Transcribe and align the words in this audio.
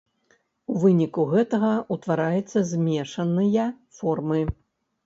У 0.73 0.77
выніку 0.83 1.25
гэтага 1.35 1.71
ўтвараецца 1.97 2.65
змешаныя 2.71 3.71
формы. 4.01 4.45